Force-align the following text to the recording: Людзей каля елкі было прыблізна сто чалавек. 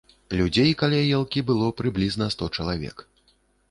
Людзей 0.37 0.71
каля 0.81 1.03
елкі 1.19 1.45
было 1.51 1.69
прыблізна 1.83 2.33
сто 2.37 2.53
чалавек. 2.61 3.09